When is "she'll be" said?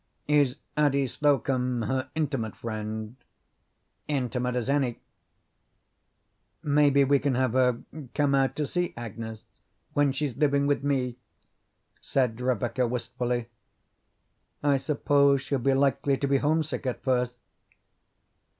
15.43-15.75